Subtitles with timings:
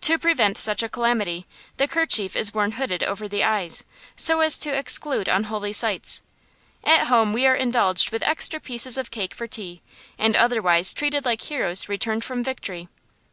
[0.00, 3.84] To prevent such a calamity, the kerchief is worn hooded over the eyes,
[4.16, 6.22] so as to exclude unholy sights.
[6.82, 9.80] At home we are indulged with extra pieces of cake for tea,
[10.18, 12.88] and otherwise treated like heroes returned from victory.